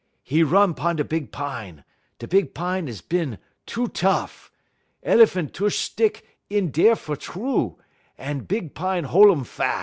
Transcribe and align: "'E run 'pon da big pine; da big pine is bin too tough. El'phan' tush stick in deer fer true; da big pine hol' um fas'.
"'E 0.31 0.41
run 0.41 0.73
'pon 0.73 0.95
da 0.95 1.03
big 1.03 1.31
pine; 1.31 1.83
da 2.17 2.25
big 2.25 2.55
pine 2.55 2.87
is 2.87 3.01
bin 3.01 3.37
too 3.67 3.87
tough. 3.89 4.51
El'phan' 5.05 5.47
tush 5.49 5.77
stick 5.77 6.25
in 6.49 6.71
deer 6.71 6.95
fer 6.95 7.15
true; 7.15 7.77
da 8.17 8.33
big 8.39 8.73
pine 8.73 9.03
hol' 9.03 9.31
um 9.31 9.43
fas'. 9.43 9.79